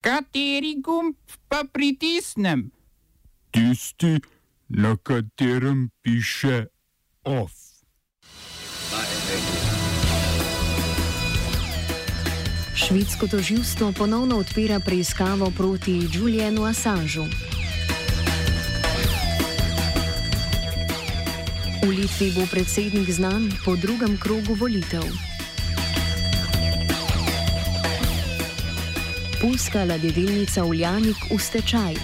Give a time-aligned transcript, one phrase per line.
[0.00, 1.14] Kateri gumb
[1.48, 2.70] pa pritisnem?
[3.52, 4.16] Tisti,
[4.68, 6.66] na katerem piše
[7.24, 7.52] OF.
[12.74, 17.28] Švedsko toživstvo ponovno odpira preiskavo proti Julianu Assangeu.
[21.84, 25.29] V Litvi bo predsednik znan po drugem krogu volitev.
[29.40, 31.94] Pulska ladjedelnica Uljanik v stečaj.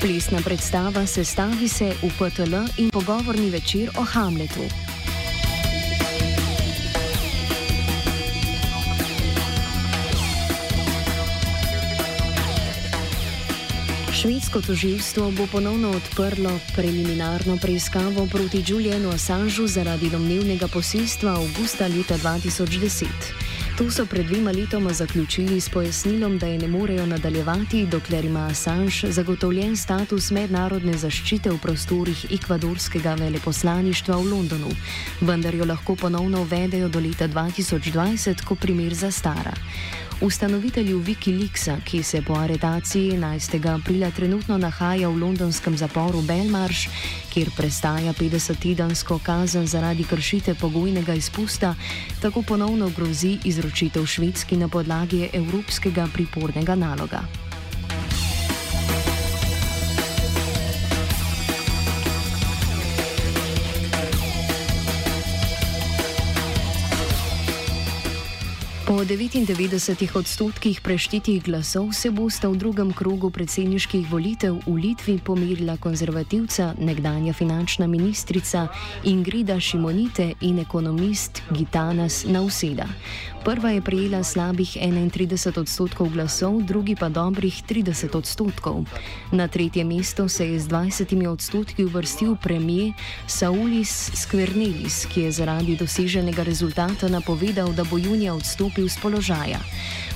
[0.00, 4.81] Plesna predstava sestavi se v PTL in pogovorni večer o Hamletu.
[14.22, 22.14] Švedsko toživstvo bo ponovno odprlo preliminarno preiskavo proti Julianu Assangeu zaradi domnevnega posilstva avgusta leta
[22.14, 23.06] 2010.
[23.78, 28.46] To so pred dvema letoma zaključili s pojasnilom, da je ne morejo nadaljevati, dokler ima
[28.46, 34.70] Assange zagotovljen status mednarodne zaščite v prostorih ekvadorskega veleposlaništva v Londonu,
[35.20, 39.54] vendar jo lahko ponovno uvedejo do leta 2020, ko primer zastara.
[40.22, 43.74] Ustanovitelju Wikileaksa, ki se po aretaciji 11.
[43.74, 46.86] aprila trenutno nahaja v londonskem zaporu Belmarsh,
[47.34, 51.74] kjer prestaja 50-tedensko kazen zaradi kršite pogojnega izpusta,
[52.22, 57.51] tako ponovno grozi izročitev švedski na podlagi evropskega pripornega naloga.
[69.12, 76.72] 99 odstotkih preštitih glasov se bosta v drugem krogu predsedniških volitev v Litvi pomirila konzervativca,
[76.80, 78.68] nekdanja finančna ministrica
[79.04, 82.88] Ingrida Šimonite in ekonomist Gitanas Nauseda.
[83.44, 88.84] Prva je prijela slabih 31 odstotkov glasov, drugi pa dobrih 30 odstotkov.
[89.32, 92.92] Na tretje mesto se je z 20 odstotki uvrstil premijer
[93.26, 99.58] Saulis Skvernelis, ki je zaradi doseženega rezultata napovedal, da bo junija odstopil z položaja.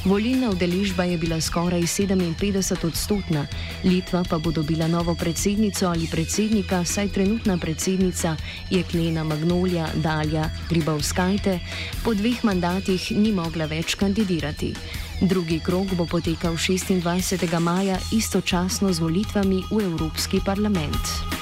[0.07, 3.47] Volilna udeležba je bila skoraj 57 odstotna,
[3.85, 8.37] Litva pa bo dobila novo predsednico ali predsednika, saj trenutna predsednica
[8.71, 11.59] je Klena Magnolija Dalja Gribavskajte
[12.05, 14.75] po dveh mandatih ni mogla več kandidirati.
[15.21, 17.59] Drugi krok bo potekal 26.
[17.59, 21.36] maja istočasno z volitvami v Evropski parlament.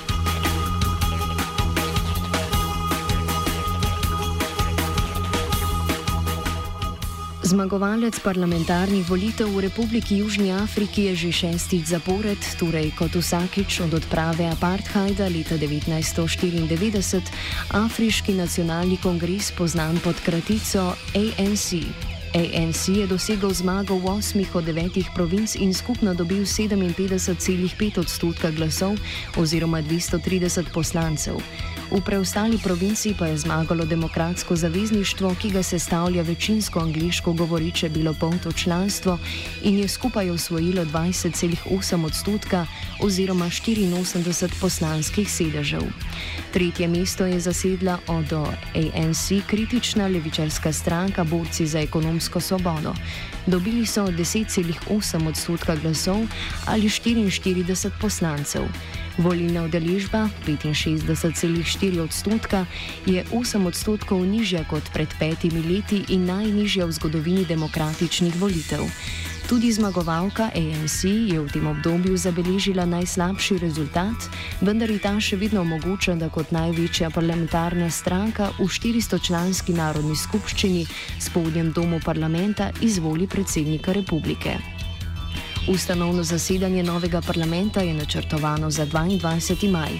[7.55, 13.95] Zmagovalec parlamentarnih volitev v Republiki Južni Afriki je že šestič zapored, torej kot vsakič od
[13.95, 17.23] odprave apartheida leta 1994,
[17.71, 21.79] Afriški nacionalni kongres poznan pod kratico ANC.
[22.35, 28.99] ANC je dosegel zmago v osmih od devetih provinc in skupno dobil 57,5 odstotka glasov
[29.39, 31.39] oziroma 230 poslancev.
[31.95, 38.15] V preostali provinci pa je zmagalo demokratsko zavezništvo, ki ga sestavlja večinsko angliško govoriče bilo
[38.15, 39.19] polno članstvo
[39.63, 42.67] in je skupaj osvojilo 20,8 odstotka
[43.01, 45.83] oziroma 84 poslanskih sedežev.
[46.53, 48.33] Tretje mesto je zasedla od
[48.75, 52.95] ANC kritična levičarska stranka Borci za ekonomsko svobodo.
[53.47, 56.27] Dobili so 10,8 odstotka glasov
[56.67, 58.63] ali 44 poslancev.
[59.19, 62.67] Volilna udeležba 65,4 odstotka
[63.07, 68.83] je 8 odstotkov nižja kot pred petimi leti in najnižja v zgodovini demokratičnih volitev.
[69.45, 74.17] Tudi zmagovalka ANC je v tem obdobju zabeležila najslabši rezultat,
[74.65, 80.89] vendar je ta še vedno omogoča, da kot največja parlamentarna stranka v 400-članski narodni skupščini
[80.89, 84.57] s spodnjem domu parlamenta izvoli predsednika republike.
[85.69, 89.71] Ustanovno zasedanje novega parlamenta je načrtovano za 22.
[89.71, 89.93] maj.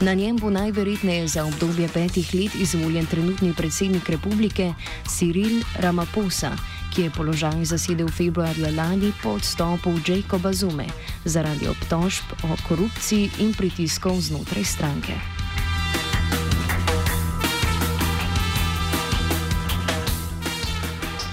[0.00, 4.74] Na njem bo najverjetneje za obdobje petih let izvoljen trenutni predsednik republike
[5.06, 6.54] Cyril Ramaphosa,
[6.94, 10.86] ki je položaj zasedel februarja lani po odstopu Jacoba Zume
[11.24, 15.16] zaradi obtožb o korupciji in pritiskov znotraj stranke.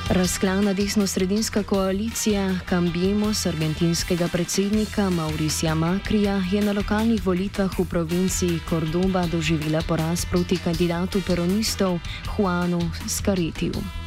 [0.10, 9.28] Razklana desno-sredinska koalicija Cambiemos argentinskega predsednika Mauricija Makrija je na lokalnih volitvah v provinciji Cordoba
[9.28, 12.00] doživela poraz proti kandidatu peronistov
[12.38, 13.99] Juanu Skaretiju.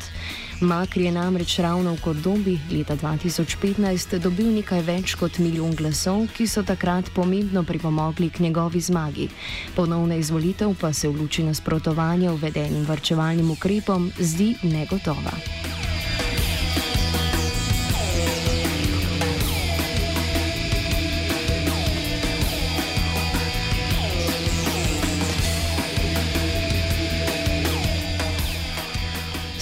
[0.61, 6.47] Makri je namreč ravno v Kordobi leta 2015 dobil nekaj več kot milijon glasov, ki
[6.51, 9.29] so takrat pomembno pripomogli k njegovi zmagi.
[9.75, 15.78] Ponovna izvolitev pa se v luči nasprotovanja uvedenim varčevalnim ukrepom zdi negotova.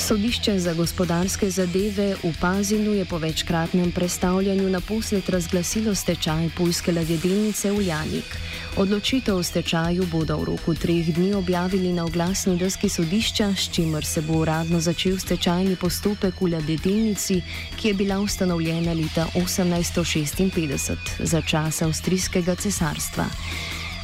[0.07, 7.71] Sodišče za gospodarske zadeve v Pazinu je po večkratnem predstavljanju naposled razglasilo stečaj pujske ladjedelnice
[7.71, 8.37] Uljanik.
[8.77, 14.05] Odločitev o stečaju bodo v roku treh dni objavili na oglasni deski sodišča, s čimer
[14.05, 17.41] se bo uradno začel stečajni postopek v ladjedelnici,
[17.75, 23.25] ki je bila ustanovljena leta 1856 za časa avstrijskega cesarstva.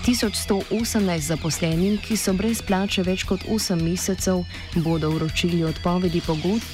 [0.05, 4.41] 1118 zaposlenim, ki so brez plače več kot 8 mesecev,
[4.83, 6.65] bodo vročili odpovedi pogodb,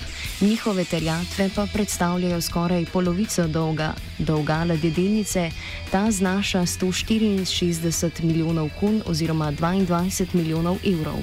[0.42, 5.52] njihove terjatve pa predstavljajo skoraj polovico dolga, dolga ladjedelnice,
[5.92, 11.22] ta znaša 164 milijonov kun oziroma 22 milijonov evrov.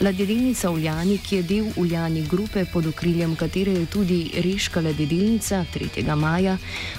[0.00, 6.16] Ladjedelnica Uljani, ki je del Uljani grupe, pod okriljem katere je tudi Reška ladjedelnica 3.
[6.16, 6.56] maja,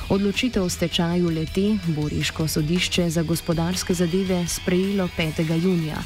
[0.09, 5.63] odločitev o stečaju lete bo Reško sodišče za gospodarske zadeve sprejelo 5.
[5.63, 5.97] junija.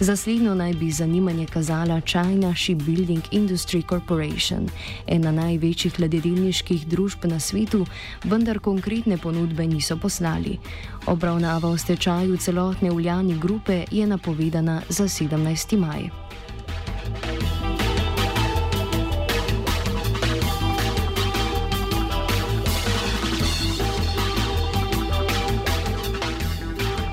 [0.00, 4.68] Za slednjo naj bi zanimanje kazala China Shipbuilding Industry Corporation,
[5.06, 7.86] ena največjih ladjedelniških družb na svetu,
[8.24, 10.58] vendar konkretne ponudbe niso poslali.
[11.06, 15.78] Obravnava o stečaju celotne Uljani grupe je napovedana za 17.
[15.78, 16.21] maj.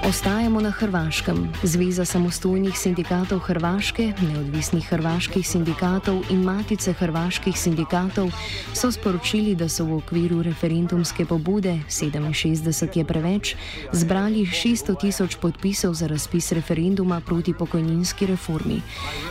[0.09, 1.53] Ostajamo na Hrvaškem.
[1.63, 8.33] Zveza samostojnih sindikatov Hrvaške, neodvisnih hrvaških sindikatov in Matice hrvaških sindikatov
[8.73, 13.53] so sporočili, da so v okviru referendumske pobude 67 je preveč
[13.93, 18.81] zbrali 600 tisoč podpisov za razpis referenduma proti pokojninski reformi.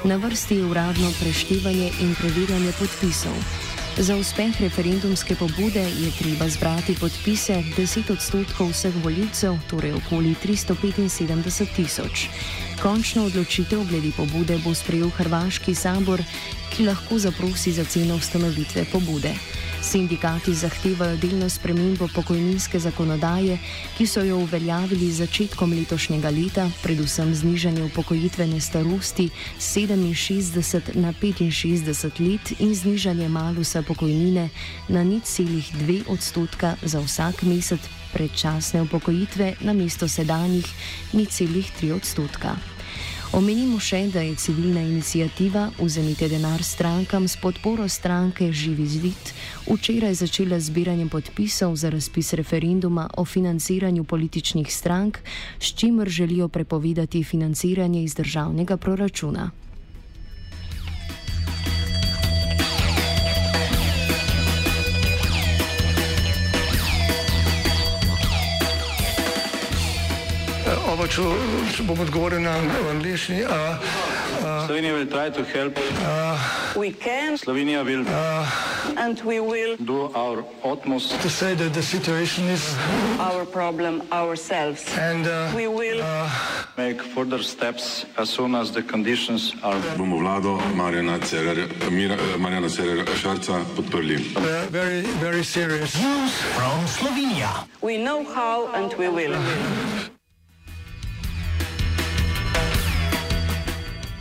[0.04, 3.34] Na vrsti je uradno preštevanje in preverjanje podpisov.
[3.98, 11.66] Za uspeh referendumske pobude je treba zbrati podpise 10 odstotkov vseh voljivcev, torej okoli 375
[11.76, 12.28] tisoč.
[12.82, 16.22] Končno odločitev glede pobude bo sprejel Hrvaški sabor,
[16.70, 19.34] ki lahko zaprosi za ceno ustanovitve pobude.
[19.82, 23.58] Sindikati zahtevajo delno spremembo pokojninske zakonodaje,
[23.96, 29.28] ki so jo uveljavili začetkom letošnjega leta, predvsem znižanje upokojitvene starosti
[29.58, 34.48] z 67 na 65 let in znižanje malusa pokojnine
[34.88, 37.80] na nič celih 2 odstotka za vsak mesec
[38.12, 40.66] predčasne upokojitve na mesto sedanjih
[41.12, 42.77] nič celih 3 odstotka.
[43.36, 49.32] Omenimo še, da je civilna inicijativa Vzemite denar strankam s podporo stranke Živi zid
[49.68, 55.18] včeraj začela zbiranje podpisov za razpis referenduma o financiranju političnih strank,
[55.60, 59.50] s čimer želijo prepovedati financiranje iz državnega proračuna.
[70.98, 71.22] Oba, če,
[71.76, 72.56] če bom odgovoril na
[72.90, 73.36] angliški.
[74.66, 75.78] Slovenija will try to help.
[76.74, 78.02] We can Slovenija will
[78.98, 82.74] and we will do our utmost To say that the situation is
[83.20, 84.82] our problem ourselves.
[84.98, 86.02] and uh, We will
[86.76, 92.66] make further steps as soon as the conditions are bomo vlado Marjana Cererja, Mira, Marjana
[92.66, 94.18] Cererja Šarca podprli.
[94.34, 95.94] uh, very, very serious.
[97.82, 99.38] we know how and we will.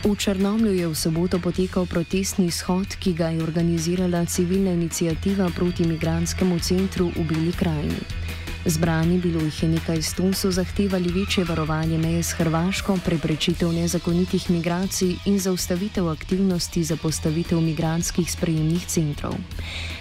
[0.08, 5.84] V Črnomlju je v soboto potekal protestni shod, ki ga je organizirala civilna inicijativa proti
[5.84, 8.17] migranskemu centru v Beli krajini.
[8.64, 14.50] Zbrani bilo jih je nekaj sto, so zahtevali večje varovanje meje s Hrvaško, preprečitev nezakonitih
[14.50, 19.34] migracij in zaustavitev aktivnosti za postavitev migranskih sprejemnih centrov.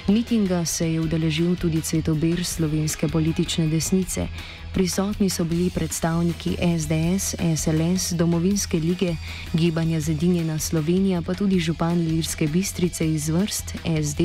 [0.07, 4.27] Mitinga se je udeležil tudi cvetobir slovenske politične desnice.
[4.73, 9.15] Prisotni so bili predstavniki SDS, SLS, Domovinske lige,
[9.53, 14.21] Gibanja Zedinjena Slovenija, pa tudi župan Lirske bistrice iz vrst SD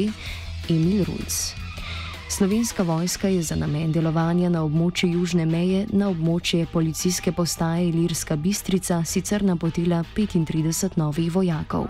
[0.69, 1.62] Emil Rujc.
[2.33, 8.37] Slovenska vojska je za namen delovanja na območju južne meje na območje policijske postaje Lirska
[8.37, 11.85] bistrica sicer napotila 35 novih vojakov.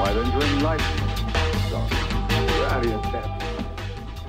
[0.00, 1.09] Why don't you enlighten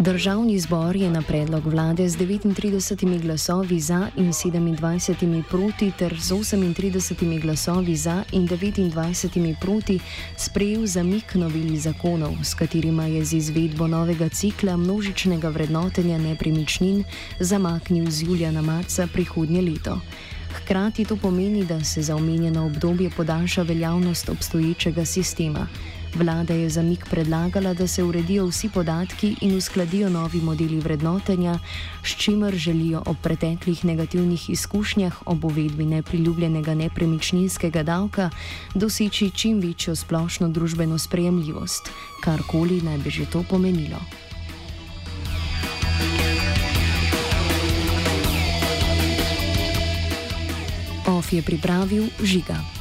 [0.02, 6.32] Državni zbor je na predlog vlade z 39 glasovi za in 27 proti ter z
[6.34, 10.00] 38 glasovi za in 29 proti
[10.38, 17.04] sprejel zamik noveli zakonov, s katerima je z izvedbo novega cikla množičnega vrednotenja nepremičnin
[17.40, 20.00] zamaknil z julija na marca prihodnje leto.
[20.54, 25.68] Hkrati to pomeni, da se za omenjeno obdobje podaljša veljavnost obstoječega sistema.
[26.16, 31.60] Vlada je za mik predlagala, da se uredijo vsi podatki in uskladijo novi modeli vrednotenja,
[32.04, 38.30] s čimer želijo ob preteklih negativnih izkušnjah ob uvedbi nepriljubljenega nepremičninskega davka
[38.76, 41.90] doseči čim večjo splošno družbeno sprejemljivost,
[42.24, 44.00] karkoli naj bi že to pomenilo.
[51.08, 52.81] OF je pripravil žiga.